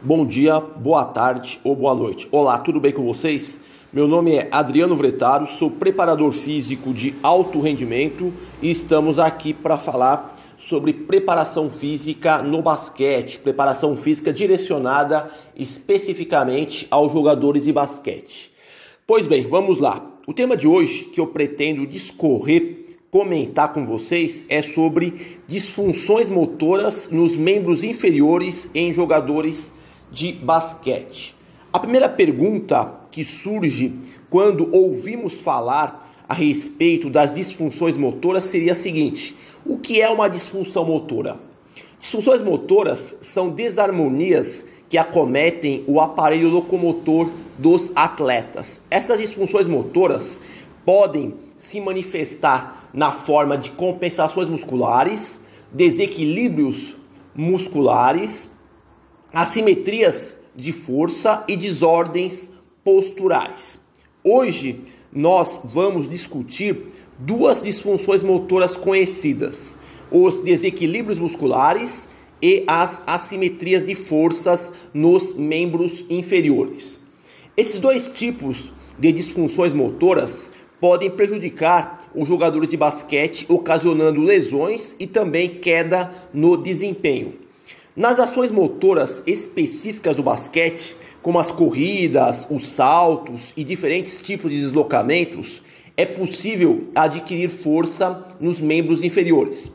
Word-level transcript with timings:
Bom 0.00 0.24
dia, 0.24 0.60
boa 0.60 1.04
tarde 1.04 1.58
ou 1.64 1.74
boa 1.74 1.92
noite. 1.92 2.28
Olá, 2.30 2.56
tudo 2.58 2.78
bem 2.78 2.92
com 2.92 3.04
vocês? 3.04 3.60
Meu 3.92 4.06
nome 4.06 4.36
é 4.36 4.48
Adriano 4.52 4.94
Vretaro, 4.94 5.48
sou 5.48 5.72
preparador 5.72 6.30
físico 6.30 6.94
de 6.94 7.16
alto 7.20 7.60
rendimento 7.60 8.32
e 8.62 8.70
estamos 8.70 9.18
aqui 9.18 9.52
para 9.52 9.76
falar 9.76 10.38
sobre 10.56 10.92
preparação 10.92 11.68
física 11.68 12.40
no 12.44 12.62
basquete, 12.62 13.40
preparação 13.40 13.96
física 13.96 14.32
direcionada 14.32 15.28
especificamente 15.56 16.86
aos 16.92 17.12
jogadores 17.12 17.64
de 17.64 17.72
basquete. 17.72 18.52
Pois 19.04 19.26
bem, 19.26 19.48
vamos 19.48 19.80
lá. 19.80 20.00
O 20.28 20.32
tema 20.32 20.56
de 20.56 20.68
hoje 20.68 21.06
que 21.06 21.20
eu 21.20 21.26
pretendo 21.26 21.84
discorrer 21.84 22.86
comentar 23.10 23.72
com 23.72 23.84
vocês 23.84 24.44
é 24.48 24.62
sobre 24.62 25.40
disfunções 25.48 26.30
motoras 26.30 27.08
nos 27.10 27.34
membros 27.34 27.82
inferiores 27.82 28.70
em 28.72 28.92
jogadores 28.92 29.76
de 30.10 30.32
basquete. 30.32 31.34
A 31.72 31.78
primeira 31.78 32.08
pergunta 32.08 32.92
que 33.10 33.24
surge 33.24 33.94
quando 34.30 34.74
ouvimos 34.74 35.34
falar 35.34 36.08
a 36.28 36.34
respeito 36.34 37.08
das 37.08 37.32
disfunções 37.32 37.96
motoras 37.96 38.44
seria 38.44 38.72
a 38.72 38.76
seguinte: 38.76 39.34
o 39.64 39.78
que 39.78 40.00
é 40.00 40.08
uma 40.08 40.28
disfunção 40.28 40.84
motora? 40.84 41.38
Disfunções 41.98 42.42
motoras 42.42 43.16
são 43.20 43.50
desarmonias 43.50 44.64
que 44.88 44.96
acometem 44.96 45.84
o 45.86 46.00
aparelho 46.00 46.48
locomotor 46.48 47.28
dos 47.58 47.90
atletas. 47.94 48.80
Essas 48.90 49.18
disfunções 49.18 49.66
motoras 49.66 50.40
podem 50.84 51.34
se 51.56 51.80
manifestar 51.80 52.88
na 52.94 53.10
forma 53.10 53.58
de 53.58 53.70
compensações 53.72 54.48
musculares, 54.48 55.38
desequilíbrios 55.72 56.94
musculares, 57.34 58.50
assimetrias 59.32 60.34
de 60.56 60.72
força 60.72 61.44
e 61.46 61.56
desordens 61.56 62.48
posturais. 62.82 63.78
Hoje 64.24 64.80
nós 65.12 65.60
vamos 65.64 66.08
discutir 66.08 66.86
duas 67.18 67.62
disfunções 67.62 68.22
motoras 68.22 68.74
conhecidas: 68.74 69.74
os 70.10 70.40
desequilíbrios 70.40 71.18
musculares 71.18 72.08
e 72.40 72.64
as 72.66 73.02
assimetrias 73.06 73.86
de 73.86 73.94
forças 73.94 74.72
nos 74.94 75.34
membros 75.34 76.04
inferiores. 76.08 77.00
Esses 77.56 77.78
dois 77.78 78.06
tipos 78.06 78.72
de 78.98 79.12
disfunções 79.12 79.72
motoras 79.72 80.50
podem 80.80 81.10
prejudicar 81.10 82.06
os 82.14 82.28
jogadores 82.28 82.70
de 82.70 82.76
basquete, 82.76 83.44
ocasionando 83.48 84.22
lesões 84.22 84.96
e 84.98 85.06
também 85.06 85.48
queda 85.56 86.12
no 86.32 86.56
desempenho. 86.56 87.47
Nas 87.98 88.20
ações 88.20 88.52
motoras 88.52 89.24
específicas 89.26 90.14
do 90.14 90.22
basquete, 90.22 90.96
como 91.20 91.40
as 91.40 91.50
corridas, 91.50 92.46
os 92.48 92.68
saltos 92.68 93.52
e 93.56 93.64
diferentes 93.64 94.22
tipos 94.22 94.52
de 94.52 94.60
deslocamentos, 94.60 95.60
é 95.96 96.06
possível 96.06 96.84
adquirir 96.94 97.48
força 97.48 98.24
nos 98.38 98.60
membros 98.60 99.02
inferiores. 99.02 99.72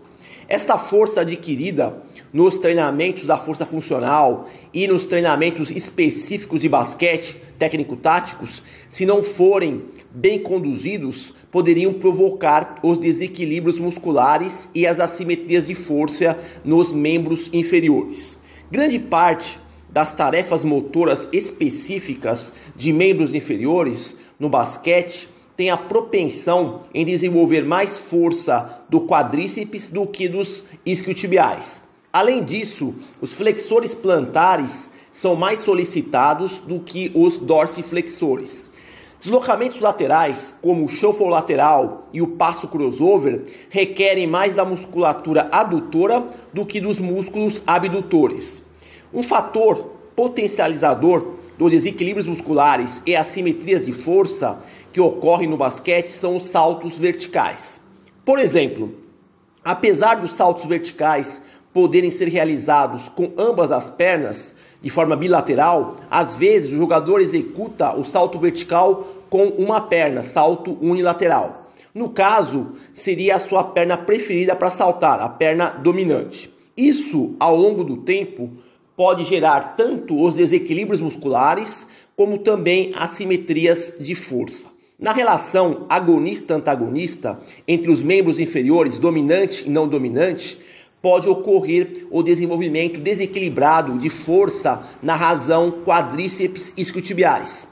Esta 0.48 0.78
força 0.78 1.20
adquirida 1.20 2.02
nos 2.32 2.58
treinamentos 2.58 3.26
da 3.26 3.38
força 3.38 3.66
funcional 3.66 4.48
e 4.74 4.88
nos 4.88 5.04
treinamentos 5.04 5.70
específicos 5.70 6.62
de 6.62 6.70
basquete, 6.70 7.42
técnico-táticos, 7.60 8.64
se 8.88 9.06
não 9.06 9.22
forem 9.22 9.84
bem 10.14 10.40
conduzidos, 10.40 11.34
poderiam 11.52 11.94
provocar 11.94 12.80
os 12.84 13.00
desequilíbrios 13.00 13.80
musculares 13.80 14.70
e 14.74 14.86
as 14.86 15.00
assimetrias 15.00 15.66
de 15.66 15.74
força 15.74 16.40
nos 16.64 16.94
membros 16.94 17.50
inferiores. 17.52 18.38
Grande 18.72 19.00
parte 19.00 19.60
das 19.90 20.14
tarefas 20.14 20.64
motoras 20.64 21.28
específicas 21.32 22.54
de 22.76 22.94
membros 22.94 23.34
inferiores 23.34 24.18
no 24.40 24.50
basquete 24.50 25.30
tem 25.56 25.70
a 25.70 25.78
propensão 25.78 26.82
em 26.94 27.06
desenvolver 27.06 27.64
mais 27.64 27.98
força 28.00 28.84
do 28.90 29.02
quadríceps 29.02 29.88
do 29.88 30.06
que 30.06 30.28
dos 30.28 30.64
isquiotibiais. 30.86 31.82
Além 32.12 32.44
disso, 32.44 32.94
os 33.22 33.34
flexores 33.34 33.94
plantares 33.94 34.90
são 35.12 35.36
mais 35.36 35.60
solicitados 35.60 36.58
do 36.58 36.80
que 36.80 37.12
os 37.14 37.38
dorsiflexores. 37.38 38.70
Deslocamentos 39.24 39.80
laterais, 39.80 40.54
como 40.62 40.84
o 40.84 40.90
shuffle 40.90 41.30
lateral 41.30 42.10
e 42.12 42.22
o 42.22 42.28
passo 42.28 42.68
crossover, 42.68 43.46
requerem 43.70 44.28
mais 44.28 44.54
da 44.54 44.66
musculatura 44.66 45.48
adutora 45.50 46.28
do 46.52 46.66
que 46.66 46.82
dos 46.82 47.00
músculos 47.00 47.64
abdutores. 47.66 48.62
Um 49.14 49.24
fator 49.24 49.92
potencializador 50.14 51.36
dos 51.58 51.72
desequilíbrios 51.72 52.28
musculares 52.28 53.02
e 53.06 53.16
assimetrias 53.16 53.86
de 53.86 53.94
força 53.94 54.60
que 54.92 55.00
ocorrem 55.00 55.48
no 55.48 55.56
basquete 55.56 56.10
são 56.10 56.36
os 56.36 56.48
saltos 56.48 56.98
verticais. 56.98 57.80
Por 58.26 58.40
exemplo, 58.40 58.94
apesar 59.64 60.16
dos 60.16 60.34
saltos 60.34 60.66
verticais 60.66 61.42
poderem 61.74 62.12
ser 62.12 62.28
realizados 62.28 63.08
com 63.08 63.32
ambas 63.38 63.72
as 63.72 63.90
pernas 63.90 64.54
de 64.84 64.90
forma 64.90 65.16
bilateral, 65.16 65.96
às 66.12 66.36
vezes 66.36 66.74
o 66.74 66.78
jogador 66.78 67.22
executa 67.22 67.96
o 67.96 68.04
salto 68.04 68.38
vertical 68.38 69.08
com 69.30 69.46
uma 69.46 69.80
perna, 69.80 70.22
salto 70.22 70.78
unilateral. 70.82 71.72
No 71.96 72.10
caso, 72.10 72.74
seria 72.92 73.38
a 73.38 73.40
sua 73.40 73.64
perna 73.64 73.98
preferida 73.98 74.56
para 74.56 74.70
saltar, 74.70 75.22
a 75.22 75.30
perna 75.30 75.70
dominante. 75.70 76.54
Isso, 76.76 77.34
ao 77.40 77.56
longo 77.56 77.84
do 77.84 77.98
tempo, 77.98 78.52
pode 78.98 79.24
gerar 79.24 79.76
tanto 79.78 80.22
os 80.22 80.36
desequilíbrios 80.36 81.00
musculares 81.00 81.88
como 82.16 82.40
também 82.40 82.92
assimetrias 82.96 83.94
de 84.00 84.14
força. 84.16 84.66
Na 85.00 85.14
relação 85.14 85.86
agonista-antagonista 85.90 87.40
entre 87.68 87.90
os 87.90 88.02
membros 88.02 88.40
inferiores 88.40 88.98
dominante 88.98 89.66
e 89.66 89.70
não 89.70 89.88
dominante, 89.88 90.60
pode 91.04 91.28
ocorrer 91.28 92.08
o 92.10 92.24
desenvolvimento 92.24 92.98
desequilibrado 92.98 94.00
de 94.00 94.10
força 94.10 94.84
na 95.02 95.14
razão 95.14 95.70
quadríceps 95.84 96.72
isquiotibiais. 96.78 97.68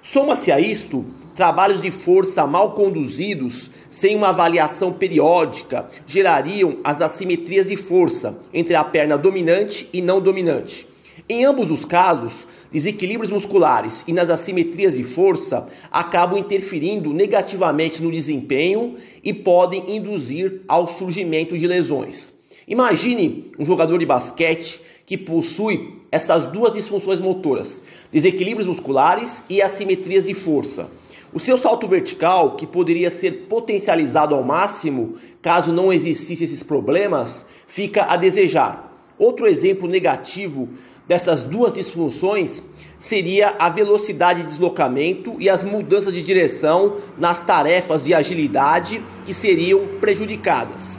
Soma-se 0.00 0.52
a 0.52 0.60
isto 0.60 1.04
trabalhos 1.34 1.82
de 1.82 1.90
força 1.90 2.46
mal 2.46 2.74
conduzidos, 2.74 3.68
sem 3.90 4.14
uma 4.14 4.28
avaliação 4.28 4.92
periódica, 4.92 5.88
gerariam 6.06 6.78
as 6.84 7.02
assimetrias 7.02 7.66
de 7.66 7.76
força 7.76 8.38
entre 8.54 8.76
a 8.76 8.84
perna 8.84 9.18
dominante 9.18 9.88
e 9.92 10.00
não 10.00 10.20
dominante. 10.20 10.86
Em 11.28 11.44
ambos 11.44 11.72
os 11.72 11.84
casos, 11.84 12.46
desequilíbrios 12.70 13.32
musculares 13.32 14.04
e 14.06 14.12
nas 14.12 14.30
assimetrias 14.30 14.94
de 14.94 15.02
força 15.02 15.66
acabam 15.90 16.38
interferindo 16.38 17.12
negativamente 17.12 18.00
no 18.00 18.12
desempenho 18.12 18.94
e 19.24 19.34
podem 19.34 19.96
induzir 19.96 20.62
ao 20.68 20.86
surgimento 20.86 21.58
de 21.58 21.66
lesões. 21.66 22.37
Imagine 22.68 23.50
um 23.58 23.64
jogador 23.64 23.96
de 23.98 24.04
basquete 24.04 24.78
que 25.06 25.16
possui 25.16 26.02
essas 26.12 26.46
duas 26.48 26.74
disfunções 26.74 27.18
motoras, 27.18 27.82
desequilíbrios 28.12 28.68
musculares 28.68 29.42
e 29.48 29.62
assimetrias 29.62 30.24
de 30.24 30.34
força. 30.34 30.86
O 31.32 31.40
seu 31.40 31.56
salto 31.56 31.88
vertical, 31.88 32.56
que 32.56 32.66
poderia 32.66 33.10
ser 33.10 33.46
potencializado 33.48 34.34
ao 34.34 34.42
máximo 34.42 35.14
caso 35.40 35.72
não 35.72 35.90
existissem 35.90 36.44
esses 36.44 36.62
problemas, 36.62 37.46
fica 37.66 38.04
a 38.04 38.18
desejar. 38.18 38.92
Outro 39.18 39.46
exemplo 39.46 39.88
negativo 39.88 40.68
dessas 41.06 41.44
duas 41.44 41.72
disfunções 41.72 42.62
seria 42.98 43.56
a 43.58 43.70
velocidade 43.70 44.42
de 44.42 44.48
deslocamento 44.48 45.36
e 45.38 45.48
as 45.48 45.64
mudanças 45.64 46.12
de 46.12 46.22
direção 46.22 46.98
nas 47.16 47.42
tarefas 47.42 48.02
de 48.02 48.12
agilidade 48.12 49.02
que 49.24 49.32
seriam 49.32 49.86
prejudicadas. 50.00 50.98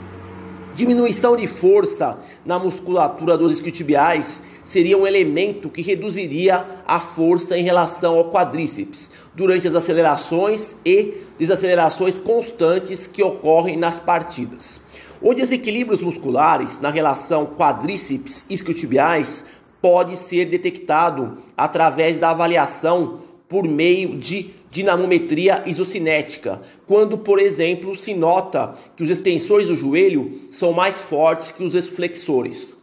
Diminuição 0.80 1.36
de 1.36 1.46
força 1.46 2.18
na 2.42 2.58
musculatura 2.58 3.36
dos 3.36 3.52
isquiotibiais 3.52 4.40
seria 4.64 4.96
um 4.96 5.06
elemento 5.06 5.68
que 5.68 5.82
reduziria 5.82 6.64
a 6.86 6.98
força 6.98 7.54
em 7.58 7.62
relação 7.62 8.16
ao 8.16 8.30
quadríceps 8.30 9.10
durante 9.34 9.68
as 9.68 9.74
acelerações 9.74 10.74
e 10.82 11.18
desacelerações 11.38 12.16
constantes 12.16 13.06
que 13.06 13.22
ocorrem 13.22 13.76
nas 13.76 14.00
partidas. 14.00 14.80
Os 15.20 15.36
desequilíbrios 15.36 16.00
musculares 16.00 16.80
na 16.80 16.88
relação 16.88 17.44
quadríceps 17.44 18.46
isquiotibiais 18.48 19.44
pode 19.82 20.16
ser 20.16 20.46
detectado 20.46 21.36
através 21.58 22.18
da 22.18 22.30
avaliação 22.30 23.18
por 23.50 23.66
meio 23.66 24.16
de 24.16 24.50
dinamometria 24.70 25.64
isocinética, 25.66 26.62
quando, 26.86 27.18
por 27.18 27.40
exemplo, 27.40 27.96
se 27.96 28.14
nota 28.14 28.76
que 28.94 29.02
os 29.02 29.10
extensores 29.10 29.66
do 29.66 29.74
joelho 29.74 30.42
são 30.52 30.72
mais 30.72 31.00
fortes 31.00 31.50
que 31.50 31.64
os 31.64 31.88
flexores. 31.88 32.78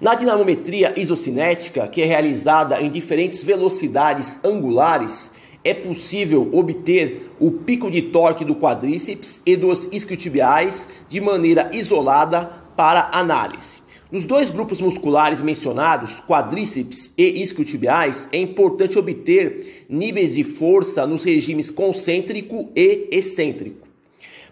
Na 0.00 0.14
dinamometria 0.14 0.94
isocinética, 0.96 1.88
que 1.88 2.00
é 2.00 2.04
realizada 2.06 2.80
em 2.80 2.88
diferentes 2.88 3.42
velocidades 3.42 4.38
angulares, 4.44 5.32
é 5.64 5.74
possível 5.74 6.48
obter 6.52 7.32
o 7.40 7.50
pico 7.50 7.90
de 7.90 8.02
torque 8.02 8.44
do 8.44 8.54
quadríceps 8.54 9.42
e 9.44 9.56
dos 9.56 9.88
isquiotibiais 9.90 10.86
de 11.08 11.20
maneira 11.20 11.70
isolada 11.72 12.52
para 12.76 13.10
análise. 13.12 13.85
Nos 14.10 14.22
dois 14.22 14.52
grupos 14.52 14.80
musculares 14.80 15.42
mencionados, 15.42 16.20
quadríceps 16.20 17.12
e 17.18 17.42
isquiotibiais, 17.42 18.28
é 18.30 18.38
importante 18.38 18.96
obter 18.96 19.84
níveis 19.88 20.34
de 20.34 20.44
força 20.44 21.04
nos 21.08 21.24
regimes 21.24 21.72
concêntrico 21.72 22.70
e 22.76 23.08
excêntrico. 23.10 23.88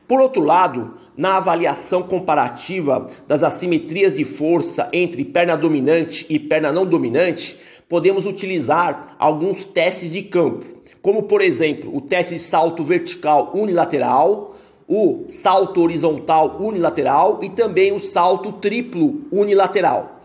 Por 0.09 0.21
outro 0.21 0.43
lado, 0.43 0.95
na 1.17 1.37
avaliação 1.37 2.03
comparativa 2.03 3.07
das 3.29 3.45
assimetrias 3.45 4.17
de 4.17 4.25
força 4.25 4.89
entre 4.93 5.25
perna 5.25 5.57
dominante 5.57 6.27
e 6.29 6.37
perna 6.37 6.73
não 6.73 6.85
dominante, 6.85 7.57
podemos 7.89 8.27
utilizar 8.27 9.15
alguns 9.21 9.65
testes 9.65 10.11
de 10.11 10.23
campo, 10.23 10.67
como 11.01 11.23
por 11.23 11.41
exemplo 11.41 11.97
o 11.97 12.01
teste 12.01 12.35
de 12.35 12.41
salto 12.41 12.83
vertical 12.83 13.53
unilateral, 13.55 14.54
o 14.89 15.27
salto 15.29 15.81
horizontal 15.81 16.57
unilateral 16.61 17.41
e 17.43 17.49
também 17.49 17.93
o 17.93 18.01
salto 18.01 18.53
triplo 18.53 19.23
unilateral. 19.31 20.21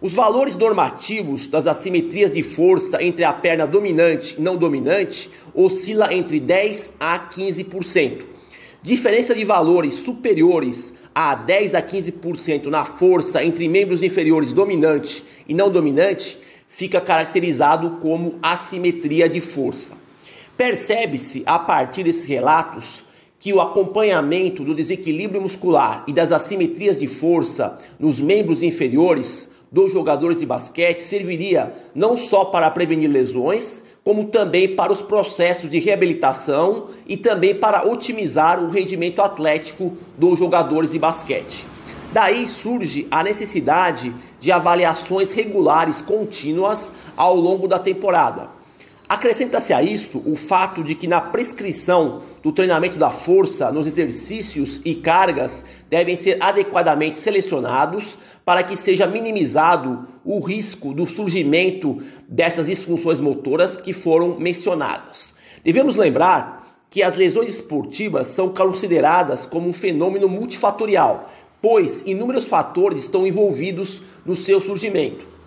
Os 0.00 0.14
valores 0.14 0.56
normativos 0.56 1.48
das 1.48 1.66
assimetrias 1.66 2.30
de 2.30 2.42
força 2.42 3.02
entre 3.02 3.24
a 3.24 3.32
perna 3.32 3.66
dominante 3.66 4.36
e 4.38 4.40
não 4.40 4.56
dominante 4.56 5.28
oscila 5.52 6.14
entre 6.14 6.38
10 6.38 6.90
a 7.00 7.18
15%. 7.18 8.22
Diferença 8.80 9.34
de 9.34 9.44
valores 9.44 9.94
superiores 9.94 10.94
a 11.12 11.34
10 11.34 11.74
a 11.74 11.82
15% 11.82 12.66
na 12.66 12.84
força 12.84 13.42
entre 13.42 13.68
membros 13.68 14.02
inferiores 14.02 14.52
dominante 14.52 15.24
e 15.48 15.52
não 15.52 15.68
dominante 15.68 16.38
fica 16.68 17.00
caracterizado 17.00 17.98
como 18.00 18.38
assimetria 18.40 19.28
de 19.28 19.40
força. 19.40 19.94
Percebe-se 20.56 21.42
a 21.44 21.58
partir 21.58 22.04
desses 22.04 22.24
relatos 22.24 23.07
que 23.38 23.52
o 23.52 23.60
acompanhamento 23.60 24.64
do 24.64 24.74
desequilíbrio 24.74 25.40
muscular 25.40 26.02
e 26.06 26.12
das 26.12 26.32
assimetrias 26.32 26.98
de 26.98 27.06
força 27.06 27.76
nos 27.98 28.18
membros 28.18 28.62
inferiores 28.62 29.48
dos 29.70 29.92
jogadores 29.92 30.38
de 30.38 30.46
basquete 30.46 31.00
serviria 31.00 31.72
não 31.94 32.16
só 32.16 32.46
para 32.46 32.70
prevenir 32.70 33.10
lesões, 33.10 33.82
como 34.02 34.24
também 34.24 34.74
para 34.74 34.92
os 34.92 35.02
processos 35.02 35.70
de 35.70 35.78
reabilitação 35.78 36.88
e 37.06 37.16
também 37.16 37.54
para 37.54 37.86
otimizar 37.86 38.62
o 38.62 38.68
rendimento 38.68 39.20
atlético 39.20 39.92
dos 40.16 40.38
jogadores 40.38 40.92
de 40.92 40.98
basquete. 40.98 41.66
Daí 42.10 42.46
surge 42.46 43.06
a 43.10 43.22
necessidade 43.22 44.14
de 44.40 44.50
avaliações 44.50 45.30
regulares 45.30 46.00
contínuas 46.00 46.90
ao 47.14 47.36
longo 47.36 47.68
da 47.68 47.78
temporada 47.78 48.57
Acrescenta-se 49.08 49.72
a 49.72 49.82
isto 49.82 50.22
o 50.26 50.36
fato 50.36 50.84
de 50.84 50.94
que 50.94 51.06
na 51.06 51.18
prescrição 51.18 52.20
do 52.42 52.52
treinamento 52.52 52.98
da 52.98 53.10
força 53.10 53.72
nos 53.72 53.86
exercícios 53.86 54.82
e 54.84 54.94
cargas 54.96 55.64
devem 55.88 56.14
ser 56.14 56.36
adequadamente 56.40 57.16
selecionados 57.16 58.18
para 58.44 58.62
que 58.62 58.76
seja 58.76 59.06
minimizado 59.06 60.06
o 60.22 60.38
risco 60.40 60.92
do 60.92 61.06
surgimento 61.06 62.02
dessas 62.28 62.66
disfunções 62.66 63.18
motoras 63.18 63.78
que 63.78 63.94
foram 63.94 64.38
mencionadas. 64.38 65.32
Devemos 65.64 65.96
lembrar 65.96 66.84
que 66.90 67.02
as 67.02 67.16
lesões 67.16 67.48
esportivas 67.48 68.28
são 68.28 68.50
consideradas 68.50 69.46
como 69.46 69.70
um 69.70 69.72
fenômeno 69.72 70.28
multifatorial, 70.28 71.30
pois 71.62 72.02
inúmeros 72.04 72.44
fatores 72.44 73.00
estão 73.00 73.26
envolvidos 73.26 74.02
no 74.24 74.36
seu 74.36 74.60
surgimento. 74.60 75.37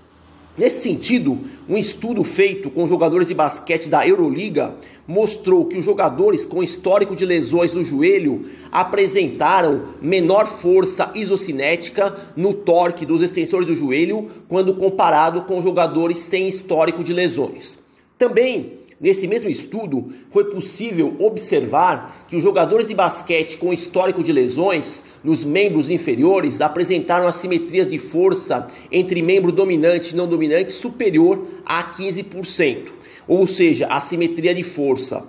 Nesse 0.58 0.84
sentido, 0.84 1.40
um 1.68 1.78
estudo 1.78 2.24
feito 2.26 2.70
com 2.70 2.86
jogadores 2.86 3.28
de 3.28 3.34
basquete 3.34 3.88
da 3.88 4.06
Euroliga 4.06 4.76
mostrou 5.08 5.66
que 5.66 5.78
os 5.78 5.86
jogadores 5.86 6.46
com 6.46 6.62
histórico 6.62 7.16
de 7.16 7.26
lesões 7.26 7.72
no 7.72 7.86
joelho 7.86 8.46
apresentaram 8.70 9.84
menor 10.02 10.46
força 10.48 11.10
isocinética 11.16 12.16
no 12.36 12.54
torque 12.54 13.06
dos 13.06 13.22
extensores 13.22 13.66
do 13.66 13.76
joelho 13.76 14.28
quando 14.50 14.76
comparado 14.76 15.44
com 15.44 15.62
jogadores 15.62 16.18
sem 16.18 16.48
histórico 16.50 17.02
de 17.02 17.14
lesões. 17.14 17.80
Também 18.18 18.81
Nesse 19.02 19.28
mesmo 19.28 19.50
estudo, 19.50 20.14
foi 20.30 20.46
possível 20.46 21.16
observar 21.18 22.24
que 22.28 22.36
os 22.36 22.44
jogadores 22.44 22.88
de 22.88 22.94
basquete 22.94 23.58
com 23.58 23.74
histórico 23.74 24.22
de 24.22 24.32
lesões 24.32 25.02
nos 25.24 25.44
membros 25.44 25.90
inferiores 25.90 26.62
apresentaram 26.62 27.28
assimetrias 27.28 27.90
de 27.90 27.98
força 27.98 28.68
entre 28.92 29.24
membro 29.24 29.52
dominante 29.52 30.14
e 30.14 30.16
não 30.16 30.28
dominante 30.28 30.72
superior 30.72 31.48
a 31.66 31.92
15%, 31.92 32.90
ou 33.28 33.48
seja, 33.48 33.88
assimetria 33.88 34.54
de 34.54 34.62
força. 34.62 35.26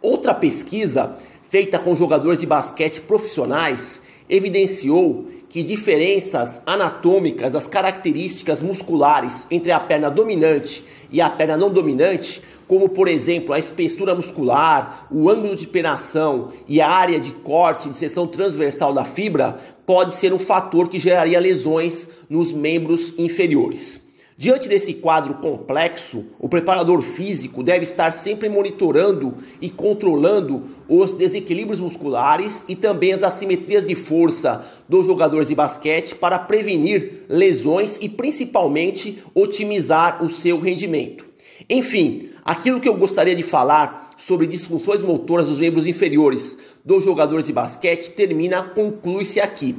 Outra 0.00 0.32
pesquisa 0.32 1.16
feita 1.48 1.80
com 1.80 1.96
jogadores 1.96 2.38
de 2.38 2.46
basquete 2.46 3.00
profissionais 3.00 4.00
evidenciou 4.28 5.26
que 5.48 5.62
diferenças 5.62 6.60
anatômicas 6.66 7.52
das 7.52 7.68
características 7.68 8.60
musculares 8.60 9.46
entre 9.50 9.70
a 9.70 9.78
perna 9.78 10.10
dominante 10.10 10.84
e 11.12 11.20
a 11.20 11.30
perna 11.30 11.56
não 11.56 11.70
dominante, 11.70 12.42
como 12.66 12.88
por 12.88 13.06
exemplo 13.06 13.52
a 13.52 13.58
espessura 13.58 14.14
muscular, 14.14 15.06
o 15.10 15.30
ângulo 15.30 15.54
de 15.54 15.66
penação 15.66 16.50
e 16.66 16.80
a 16.80 16.90
área 16.90 17.20
de 17.20 17.30
corte 17.30 17.88
de 17.88 17.96
seção 17.96 18.26
transversal 18.26 18.92
da 18.92 19.04
fibra, 19.04 19.60
pode 19.86 20.16
ser 20.16 20.32
um 20.32 20.38
fator 20.38 20.88
que 20.88 20.98
geraria 20.98 21.38
lesões 21.38 22.08
nos 22.28 22.50
membros 22.50 23.14
inferiores. 23.16 24.03
Diante 24.36 24.68
desse 24.68 24.94
quadro 24.94 25.34
complexo, 25.34 26.24
o 26.40 26.48
preparador 26.48 27.00
físico 27.02 27.62
deve 27.62 27.84
estar 27.84 28.12
sempre 28.12 28.48
monitorando 28.48 29.34
e 29.60 29.70
controlando 29.70 30.64
os 30.88 31.12
desequilíbrios 31.12 31.78
musculares 31.78 32.64
e 32.66 32.74
também 32.74 33.12
as 33.12 33.22
assimetrias 33.22 33.86
de 33.86 33.94
força 33.94 34.66
dos 34.88 35.06
jogadores 35.06 35.46
de 35.46 35.54
basquete 35.54 36.16
para 36.16 36.36
prevenir 36.36 37.24
lesões 37.28 37.96
e 38.00 38.08
principalmente 38.08 39.22
otimizar 39.32 40.24
o 40.24 40.28
seu 40.28 40.58
rendimento. 40.58 41.24
Enfim, 41.70 42.30
aquilo 42.44 42.80
que 42.80 42.88
eu 42.88 42.96
gostaria 42.96 43.36
de 43.36 43.42
falar 43.42 44.10
sobre 44.16 44.48
disfunções 44.48 45.00
motoras 45.00 45.46
dos 45.46 45.60
membros 45.60 45.86
inferiores 45.86 46.58
dos 46.84 47.04
jogadores 47.04 47.46
de 47.46 47.52
basquete 47.52 48.10
termina, 48.10 48.62
conclui-se 48.62 49.38
aqui. 49.38 49.76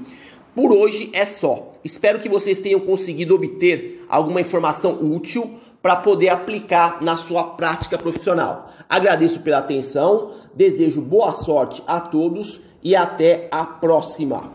Por 0.55 0.71
hoje 0.71 1.09
é 1.13 1.25
só. 1.25 1.73
Espero 1.83 2.17
que 2.17 2.29
vocês 2.29 2.61
tenham 2.61 2.79
conseguido 2.79 3.35
obter 3.35 4.05
alguma 4.07 4.39
informação 4.39 4.97
útil 5.01 5.59
para 5.81 5.97
poder 5.97 6.29
aplicar 6.29 7.01
na 7.01 7.17
sua 7.17 7.43
prática 7.43 7.97
profissional. 7.97 8.69
Agradeço 8.87 9.41
pela 9.41 9.57
atenção, 9.57 10.31
desejo 10.55 11.01
boa 11.01 11.35
sorte 11.35 11.83
a 11.85 11.99
todos 11.99 12.61
e 12.81 12.95
até 12.95 13.49
a 13.51 13.65
próxima. 13.65 14.53